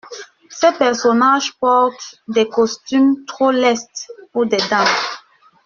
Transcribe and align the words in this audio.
Ces 0.49 0.71
personnages 0.71 1.53
portent 1.59 2.15
des 2.27 2.49
costumes 2.49 3.23
trop 3.27 3.51
lestes 3.51 4.11
pour 4.33 4.47
des 4.47 4.57
dames… 4.67 4.87